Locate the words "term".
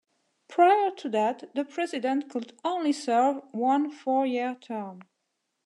4.59-5.03